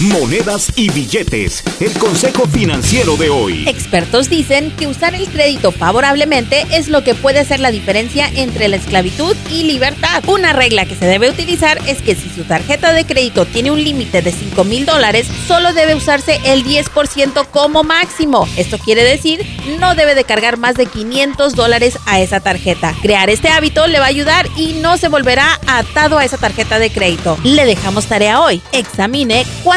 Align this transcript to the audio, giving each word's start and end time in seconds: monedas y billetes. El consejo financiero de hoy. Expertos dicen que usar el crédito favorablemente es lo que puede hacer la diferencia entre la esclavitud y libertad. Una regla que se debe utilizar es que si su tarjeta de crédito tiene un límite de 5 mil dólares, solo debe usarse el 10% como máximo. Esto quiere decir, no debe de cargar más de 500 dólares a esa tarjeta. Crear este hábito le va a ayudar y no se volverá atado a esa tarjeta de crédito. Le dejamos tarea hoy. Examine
monedas 0.00 0.72
y 0.76 0.90
billetes. 0.90 1.62
El 1.80 1.92
consejo 1.98 2.46
financiero 2.46 3.16
de 3.16 3.30
hoy. 3.30 3.66
Expertos 3.66 4.28
dicen 4.28 4.70
que 4.72 4.86
usar 4.86 5.14
el 5.14 5.26
crédito 5.28 5.72
favorablemente 5.72 6.66
es 6.70 6.88
lo 6.88 7.02
que 7.02 7.14
puede 7.14 7.40
hacer 7.40 7.60
la 7.60 7.70
diferencia 7.70 8.28
entre 8.34 8.68
la 8.68 8.76
esclavitud 8.76 9.34
y 9.50 9.64
libertad. 9.64 10.22
Una 10.26 10.52
regla 10.52 10.84
que 10.84 10.96
se 10.96 11.06
debe 11.06 11.30
utilizar 11.30 11.78
es 11.86 12.02
que 12.02 12.14
si 12.14 12.28
su 12.28 12.44
tarjeta 12.44 12.92
de 12.92 13.06
crédito 13.06 13.46
tiene 13.46 13.70
un 13.70 13.82
límite 13.82 14.22
de 14.22 14.32
5 14.32 14.64
mil 14.64 14.84
dólares, 14.84 15.26
solo 15.46 15.72
debe 15.72 15.94
usarse 15.94 16.40
el 16.44 16.64
10% 16.64 17.46
como 17.50 17.82
máximo. 17.82 18.46
Esto 18.56 18.78
quiere 18.78 19.02
decir, 19.02 19.46
no 19.80 19.94
debe 19.94 20.14
de 20.14 20.24
cargar 20.24 20.58
más 20.58 20.74
de 20.74 20.86
500 20.86 21.54
dólares 21.54 21.98
a 22.06 22.20
esa 22.20 22.40
tarjeta. 22.40 22.94
Crear 23.00 23.30
este 23.30 23.48
hábito 23.48 23.86
le 23.86 23.98
va 23.98 24.06
a 24.06 24.08
ayudar 24.08 24.46
y 24.56 24.74
no 24.74 24.98
se 24.98 25.08
volverá 25.08 25.58
atado 25.66 26.18
a 26.18 26.24
esa 26.24 26.36
tarjeta 26.36 26.78
de 26.78 26.90
crédito. 26.90 27.38
Le 27.44 27.64
dejamos 27.64 28.06
tarea 28.06 28.40
hoy. 28.40 28.60
Examine 28.72 29.44